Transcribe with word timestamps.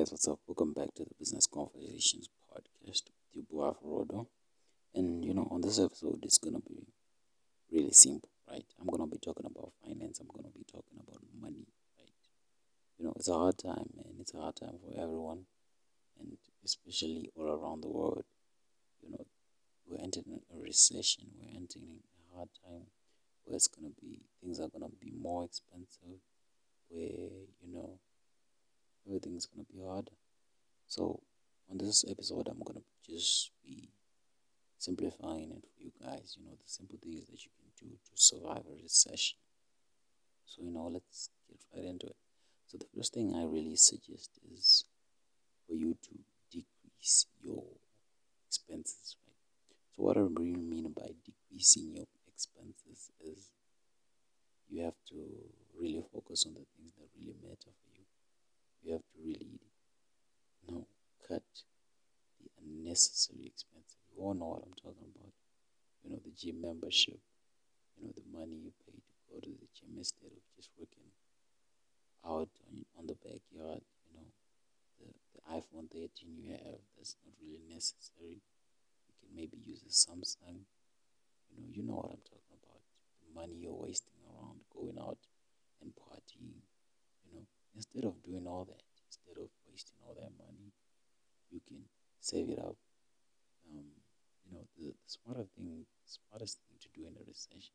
guys, 0.00 0.12
what's 0.12 0.28
up? 0.28 0.38
Welcome 0.46 0.72
back 0.72 0.94
to 0.94 1.04
the 1.04 1.10
Business 1.18 1.46
Conversations 1.46 2.30
podcast 2.50 3.02
with 3.04 3.34
your 3.34 3.44
boy 3.50 3.70
Rodo. 3.84 4.28
And 4.94 5.22
you 5.22 5.34
know, 5.34 5.46
on 5.50 5.60
this 5.60 5.78
episode, 5.78 6.20
it's 6.22 6.38
gonna 6.38 6.60
be 6.60 6.86
really 7.70 7.90
simple, 7.90 8.30
right? 8.50 8.64
I'm 8.80 8.86
gonna 8.86 9.06
be 9.06 9.18
talking 9.18 9.44
about 9.44 9.74
finance. 9.84 10.18
I'm 10.18 10.28
gonna 10.34 10.54
be 10.56 10.64
talking 10.64 10.96
about 11.06 11.20
money, 11.38 11.66
right? 11.98 12.14
You 12.98 13.04
know, 13.04 13.12
it's 13.14 13.28
a 13.28 13.34
hard 13.34 13.58
time, 13.58 13.90
man. 13.94 14.14
It's 14.20 14.32
a 14.32 14.38
hard 14.38 14.56
time 14.56 14.78
for 14.82 14.98
everyone, 14.98 15.44
and 16.18 16.38
especially 16.64 17.30
all 17.36 17.50
around 17.50 17.82
the 17.82 17.88
world. 17.88 18.24
You 19.02 19.10
know, 19.10 19.26
we're 19.86 20.02
entering 20.02 20.40
a 20.50 20.58
recession. 20.58 21.24
We're 21.38 21.54
entering 21.54 21.98
a 22.16 22.36
hard 22.36 22.48
time 22.64 22.86
where 23.44 23.56
it's 23.56 23.68
gonna 23.68 23.92
be 24.00 24.22
things 24.40 24.60
are 24.60 24.68
gonna 24.68 24.94
be 24.98 25.12
more 25.12 25.44
expensive. 25.44 26.20
Where 26.88 27.44
you 27.60 27.74
know 27.74 27.98
everything's 29.10 29.46
gonna 29.46 29.66
be 29.72 29.82
hard. 29.84 30.08
So 30.86 31.20
on 31.70 31.78
this 31.78 32.04
episode, 32.08 32.48
I'm 32.48 32.62
gonna 32.64 32.86
just 33.04 33.50
be 33.64 33.90
simplifying 34.78 35.50
it 35.50 35.64
for 35.74 35.82
you 35.82 35.92
guys. 36.00 36.36
You 36.38 36.46
know 36.46 36.52
the 36.56 36.68
simple 36.68 36.98
things 37.02 37.26
that 37.26 37.44
you 37.44 37.50
can 37.58 37.88
do 37.88 37.96
to 37.96 38.12
survive 38.14 38.62
a 38.70 38.82
recession. 38.82 39.38
So 40.46 40.62
you 40.62 40.70
know, 40.70 40.86
let's 40.92 41.30
get 41.48 41.58
right 41.74 41.90
into 41.90 42.06
it. 42.06 42.16
So 42.66 42.78
the 42.78 42.86
first 42.94 43.12
thing 43.14 43.34
I 43.34 43.44
really 43.44 43.76
suggest 43.76 44.30
is 44.54 44.84
for 45.66 45.74
you 45.74 45.96
to 46.02 46.10
decrease 46.52 47.26
your 47.42 47.64
expenses, 48.46 49.16
right? 49.26 49.34
So 49.96 50.02
what 50.04 50.16
I 50.16 50.20
really 50.20 50.62
mean 50.62 50.92
by 50.96 51.10
decreasing 51.26 51.96
your 51.96 52.06
expenses 52.32 53.10
is 53.20 53.50
you 54.68 54.84
have 54.84 54.94
to 55.08 55.16
really 55.80 56.04
focus 56.12 56.46
on 56.46 56.54
the 56.54 56.64
things 56.76 56.92
that 56.96 57.08
really 57.18 57.34
matter 57.42 57.70
for 57.82 57.90
you 58.82 58.92
have 58.92 59.02
to 59.12 59.18
really 59.24 59.60
you 60.66 60.74
know 60.74 60.86
cut 61.26 61.42
the 62.90 62.96
unnecessary 62.98 63.46
expenses. 63.46 64.02
You 64.10 64.22
all 64.24 64.34
know 64.34 64.58
what 64.58 64.66
I'm 64.66 64.74
talking 64.74 65.06
about. 65.14 65.30
You 66.02 66.10
know 66.10 66.18
the 66.18 66.34
gym 66.34 66.60
membership. 66.60 67.22
You 67.94 68.06
know 68.06 68.14
the 68.18 68.26
money 68.34 68.58
you 68.58 68.72
pay 68.82 68.98
to 68.98 69.14
go 69.30 69.38
to 69.38 69.50
the 69.50 69.70
gym 69.78 69.94
instead 69.94 70.34
of 70.34 70.42
just 70.56 70.70
working 70.74 71.06
out 72.26 72.50
on, 72.66 72.84
on 72.98 73.06
the 73.06 73.14
backyard. 73.14 73.86
You 74.10 74.12
know 74.18 74.26
the 74.98 75.06
the 75.38 75.40
iPhone 75.54 75.86
13 75.86 76.34
you 76.34 76.50
have 76.50 76.82
that's 76.98 77.14
not 77.22 77.34
really 77.38 77.62
necessary. 77.70 78.42
You 79.06 79.14
can 79.22 79.30
maybe 79.38 79.58
use 79.62 79.86
a 79.86 79.92
Samsung. 79.94 80.66
You 81.54 81.62
know 81.62 81.70
you 81.70 81.82
know 81.86 82.02
what 82.02 82.10
I'm 82.10 82.26
talking 82.26 82.58
about. 82.58 82.82
The 83.22 83.30
money 83.38 83.54
you're 83.62 83.86
wasting 83.86 84.18
around 84.26 84.66
going 84.74 84.98
out 84.98 85.22
and 85.78 85.94
partying 85.94 86.58
you 87.22 87.38
know, 87.38 87.46
instead 87.76 88.02
of 88.02 88.18
doing 88.26 88.50
all 88.50 88.66
that, 88.66 88.82
instead 89.06 89.38
of 89.38 89.48
wasting 89.70 90.02
all 90.02 90.14
that 90.18 90.34
money, 90.42 90.74
you 91.54 91.60
can 91.66 91.86
save 92.30 92.48
it 92.54 92.62
up. 92.62 92.78
Um, 93.66 93.90
you 94.46 94.54
know, 94.54 94.62
the, 94.78 94.94
the 94.94 95.10
smarter 95.10 95.46
thing, 95.58 95.82
smartest 96.06 96.62
thing 96.62 96.78
to 96.78 96.88
do 96.94 97.06
in 97.06 97.18
a 97.18 97.24
recession 97.26 97.74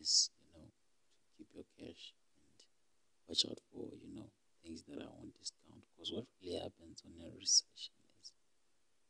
is, 0.00 0.32
you 0.40 0.48
know, 0.56 0.64
to 0.64 1.26
keep 1.36 1.48
your 1.52 1.68
cash 1.76 2.16
and 2.16 2.56
watch 3.28 3.44
out 3.44 3.60
for, 3.68 3.92
you 4.00 4.16
know, 4.16 4.32
things 4.64 4.80
that 4.88 5.04
are 5.04 5.12
on 5.20 5.36
discount. 5.36 5.84
Because 5.92 6.12
what 6.16 6.24
really 6.40 6.56
happens 6.56 7.04
on 7.04 7.12
a 7.20 7.28
recession 7.36 7.92
is 8.20 8.32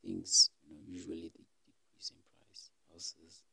things, 0.02 0.50
you 0.66 0.74
know, 0.74 0.82
usually 0.82 1.30
they 1.30 1.46
decrease 1.62 2.10
in 2.10 2.18
price. 2.34 2.74
Houses, 2.90 3.46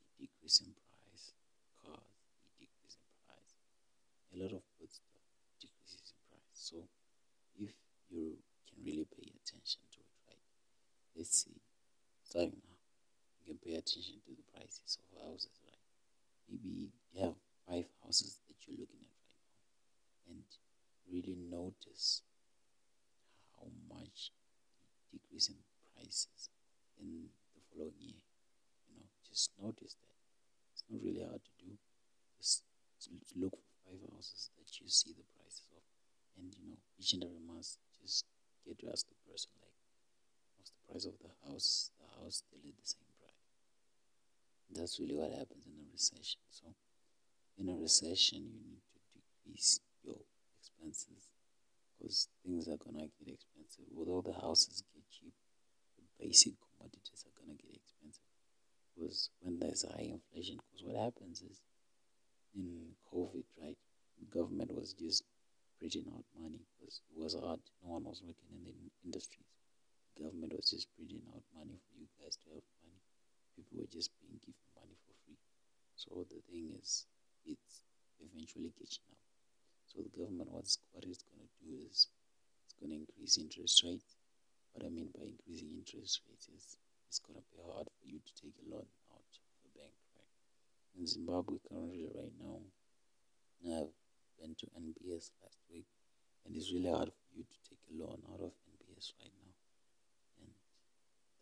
they 0.00 0.24
decrease 0.24 0.64
in 0.64 0.72
price. 0.72 1.36
Cars, 1.76 2.16
they 2.56 2.64
decrease 2.64 2.96
in 2.96 3.08
price. 3.28 3.52
A 4.32 4.36
lot 4.40 4.52
of 4.56 4.64
goods 4.80 5.04
so 6.70 6.76
if 7.58 7.72
you 8.12 8.36
can 8.68 8.78
really 8.84 9.08
pay 9.16 9.32
attention 9.42 9.80
to 9.90 9.98
it, 9.98 10.14
right? 10.28 10.44
Let's 11.20 11.44
see, 11.44 11.60
starting 12.24 12.56
now, 12.64 12.80
you 13.36 13.52
can 13.52 13.60
pay 13.60 13.76
attention 13.76 14.24
to 14.24 14.32
the 14.32 14.46
prices 14.56 14.96
of 14.96 15.04
houses, 15.20 15.52
right? 15.68 15.84
Maybe 16.48 16.88
you 17.12 17.20
have 17.20 17.36
five 17.68 17.84
houses 18.00 18.40
that 18.48 18.56
you're 18.64 18.80
looking 18.80 19.04
at 19.04 19.20
right 19.28 19.44
now, 19.44 20.32
and 20.32 20.48
really 21.12 21.36
notice 21.36 22.24
how 23.60 23.68
much 23.92 24.32
decrease 25.12 25.52
in 25.52 25.60
prices 25.92 26.48
in 26.96 27.28
the 27.52 27.60
following 27.68 28.00
year. 28.00 28.24
You 28.88 28.96
know, 28.96 29.08
just 29.28 29.52
notice 29.60 30.00
that. 30.00 30.16
It's 30.72 30.88
not 30.88 31.04
really 31.04 31.20
hard 31.20 31.44
to 31.44 31.54
do. 31.60 31.76
Just 32.40 32.64
look 33.36 33.60
for 33.60 33.92
five 33.92 34.00
houses 34.08 34.48
that 34.56 34.72
you 34.80 34.88
see 34.88 35.12
the 35.12 35.28
prices 35.36 35.68
of 35.76 35.84
and 36.40 36.48
you 36.56 36.64
know 36.72 36.80
each 36.96 37.12
and 37.12 37.24
every 37.24 37.44
month 37.44 37.76
just 38.00 38.24
get 38.64 38.80
to 38.80 38.88
ask 38.88 39.04
the 39.04 39.20
person 39.28 39.52
like 39.60 39.76
what's 40.56 40.72
the 40.72 40.79
price 40.90 41.06
of 41.06 41.14
the 41.22 41.30
house 41.46 41.90
the 42.00 42.08
house 42.18 42.42
still 42.42 42.58
at 42.66 42.74
the 42.74 42.86
same 42.86 43.10
price 43.22 43.42
that's 44.74 44.98
really 44.98 45.14
what 45.14 45.30
happens 45.30 45.66
in 45.66 45.74
a 45.78 45.86
recession 45.92 46.40
so 46.50 46.66
in 47.58 47.68
a 47.68 47.76
recession 47.76 48.42
you 48.42 48.60
need 48.66 48.82
to 48.90 48.98
decrease 49.14 49.80
your 50.02 50.18
expenses 50.58 51.30
because 51.94 52.28
things 52.44 52.66
are 52.66 52.80
gonna 52.82 53.06
get 53.18 53.30
expensive 53.30 53.86
although 53.96 54.22
the 54.26 54.34
houses 54.34 54.82
get 54.92 55.02
cheap 55.10 55.34
the 55.96 56.04
basic 56.18 56.54
commodities 56.58 57.24
are 57.26 57.34
gonna 57.38 57.56
get 57.56 57.70
expensive 57.78 58.26
because 58.94 59.30
when 59.40 59.58
there's 59.58 59.84
high 59.86 60.10
inflation 60.10 60.58
because 60.58 60.82
what 60.82 60.96
happens 60.96 61.42
is 61.42 61.62
in 62.54 62.90
covid 63.12 63.46
right 63.62 63.78
government 64.28 64.74
was 64.74 64.92
just 64.92 65.24
printing 65.78 66.04
out 66.14 66.24
money 66.38 66.60
because 66.78 67.00
it 67.10 67.18
was 67.18 67.34
hard. 67.34 67.60
No 67.82 67.94
one 67.94 68.04
was 68.04 68.20
working 68.20 68.52
in 68.52 68.64
the 68.64 68.74
industries. 69.04 69.48
Government 70.20 70.52
was 70.52 70.68
just 70.68 70.92
printing 70.92 71.24
out 71.32 71.40
money 71.56 71.80
for 71.80 71.96
you 71.96 72.04
guys 72.20 72.36
to 72.44 72.52
have 72.52 72.66
money. 72.84 73.00
People 73.56 73.80
were 73.80 73.88
just 73.88 74.12
being 74.20 74.36
given 74.44 74.68
money 74.76 74.92
for 75.00 75.16
free. 75.24 75.40
So 75.96 76.12
the 76.28 76.44
thing 76.44 76.76
is, 76.76 77.08
it's 77.48 77.80
eventually 78.20 78.68
catching 78.76 79.08
up. 79.08 79.24
So 79.88 80.04
the 80.04 80.12
government, 80.12 80.52
what's, 80.52 80.76
what 80.92 81.08
it's 81.08 81.24
going 81.24 81.40
to 81.40 81.52
do 81.64 81.72
is 81.88 82.12
it's 82.68 82.76
going 82.76 82.92
to 82.92 83.00
increase 83.00 83.40
interest 83.40 83.80
rates. 83.80 84.20
What 84.76 84.84
I 84.84 84.92
mean 84.92 85.08
by 85.16 85.24
increasing 85.24 85.72
interest 85.72 86.20
rates 86.28 86.52
is 86.52 86.76
it's 87.08 87.18
going 87.24 87.40
to 87.40 87.46
be 87.50 87.58
hard 87.64 87.88
for 87.88 88.04
you 88.04 88.20
to 88.20 88.32
take 88.36 88.54
a 88.60 88.66
loan 88.68 88.86
out 89.10 89.24
of 89.24 89.56
a 89.64 89.70
bank, 89.72 89.96
right? 90.14 90.36
In 91.00 91.08
Zimbabwe 91.08 91.58
currently 91.64 92.06
right 92.12 92.36
now, 92.38 92.60
I 93.64 93.82
have 93.82 93.92
went 94.38 94.60
to 94.62 94.66
NBS 94.76 95.32
last 95.42 95.58
week, 95.72 95.88
and 96.44 96.54
it's 96.54 96.70
really 96.72 96.92
hard 96.92 97.08
for 97.08 97.28
you 97.34 97.42
to 97.42 97.58
take 97.64 97.82
a 97.88 97.94
loan 97.98 98.20
out 98.30 98.44
of 98.44 98.52
NBS 98.68 99.16
right 99.18 99.34
now. 99.42 99.49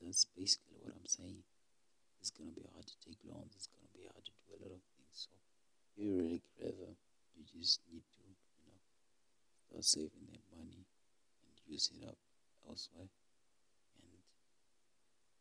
That's 0.09 0.25
basically 0.25 0.81
what 0.81 0.97
I'm 0.97 1.05
saying. 1.05 1.45
It's 2.25 2.33
gonna 2.33 2.57
be 2.57 2.65
hard 2.73 2.89
to 2.89 2.97
take 3.05 3.21
loans. 3.29 3.53
It's 3.53 3.69
gonna 3.69 3.93
be 3.93 4.09
hard 4.09 4.25
to 4.25 4.33
do 4.41 4.57
a 4.57 4.61
lot 4.65 4.73
of 4.73 4.81
things. 4.97 5.13
So 5.13 5.37
if 5.37 6.01
you're 6.01 6.17
really 6.17 6.41
clever, 6.57 6.97
you 7.37 7.45
just 7.45 7.85
need 7.93 8.01
to, 8.17 8.25
you 8.25 8.73
know, 8.73 8.81
start 9.69 9.85
saving 9.85 10.33
that 10.33 10.41
money 10.57 10.89
and 11.45 11.53
use 11.69 11.93
it 11.93 12.09
up 12.09 12.17
elsewhere. 12.65 13.13
And 14.01 14.17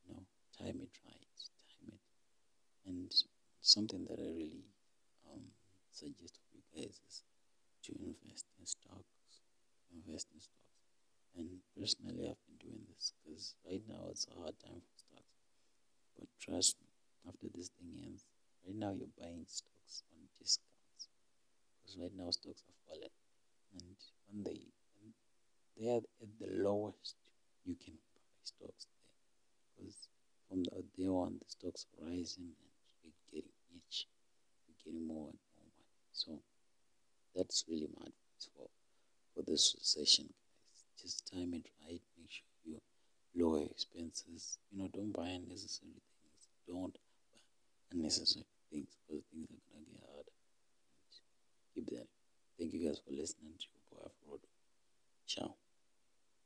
you 0.04 0.08
know, 0.12 0.28
time 0.60 0.84
it 0.84 0.92
right, 1.08 1.32
time 1.72 1.88
it. 1.96 2.04
And 2.92 3.08
something 3.64 4.04
that 4.12 4.20
I 4.20 4.36
really 4.36 4.68
um, 5.32 5.48
suggest 5.96 6.44
for 6.44 6.60
you 6.60 6.68
guys 6.76 7.00
is 7.08 7.24
to 7.88 7.96
invest 8.04 8.52
in 8.60 8.68
stocks, 8.68 9.16
invest 9.96 10.28
in 10.36 10.42
stocks. 10.44 10.68
And 11.38 11.64
personally, 11.72 12.28
I've 12.28 12.44
been 12.52 12.60
doing 12.60 12.84
this 12.92 13.14
because 13.24 13.56
it's 14.18 14.26
a 14.34 14.42
hard 14.42 14.58
time 14.66 14.82
for 14.82 14.98
stocks. 14.98 15.38
But 16.18 16.28
trust 16.42 16.76
me, 16.82 16.90
after 17.30 17.54
this 17.54 17.70
thing 17.78 18.02
ends, 18.02 18.26
right 18.66 18.74
now 18.74 18.90
you're 18.98 19.14
buying 19.14 19.46
stocks 19.46 20.02
on 20.10 20.18
discounts. 20.42 21.06
Because 21.78 22.02
right 22.02 22.16
now 22.18 22.32
stocks 22.32 22.66
are 22.66 22.80
falling, 22.90 23.14
and 23.78 23.94
when 24.26 24.42
they 24.42 24.66
they 25.78 25.94
are 25.94 26.02
at 26.02 26.34
the 26.42 26.50
lowest, 26.50 27.14
you 27.64 27.76
can 27.78 27.94
buy 27.94 28.26
stocks 28.42 28.90
there. 28.90 29.14
Because 29.78 30.10
from 30.50 30.64
the 30.64 30.82
day 30.98 31.06
on 31.06 31.38
the 31.38 31.46
stocks 31.46 31.86
are 31.86 32.10
rising 32.10 32.58
and 32.58 32.74
you're 33.06 33.22
getting 33.30 33.54
rich, 33.70 34.08
you're 34.66 34.82
getting 34.82 35.06
more 35.06 35.30
and 35.30 35.38
more 35.54 35.62
money. 35.62 35.94
So 36.12 36.42
that's 37.36 37.66
really 37.70 37.90
my 37.94 38.10
advice 38.10 38.50
for 38.50 38.66
for 39.36 39.46
this 39.46 39.78
session 39.78 40.26
guys. 40.26 40.78
Just 40.98 41.30
time 41.32 41.54
it 41.54 41.70
right 41.86 42.02
lower 43.38 43.62
expenses. 43.64 44.58
You 44.72 44.80
know 44.80 44.90
don't 44.94 45.12
buy 45.12 45.28
unnecessary 45.28 45.94
things. 45.94 46.50
Don't 46.68 46.94
buy 46.94 47.40
unnecessary 47.94 48.46
things 48.72 48.90
because 49.08 49.24
things 49.32 49.48
are 49.50 49.64
gonna 49.72 49.86
get 49.94 50.26
and 50.28 50.34
keep 51.74 51.86
that. 51.98 52.08
Thank 52.60 52.74
you 52.74 52.88
guys 52.88 53.00
for 53.06 53.12
listening 53.14 53.54
to 53.60 53.77